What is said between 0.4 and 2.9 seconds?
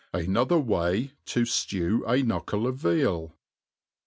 way^ to Jlew a Knuckle of